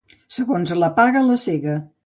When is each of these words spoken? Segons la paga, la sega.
Segons 0.37 0.73
la 0.85 0.89
paga, 1.01 1.23
la 1.29 1.39
sega. 1.47 1.81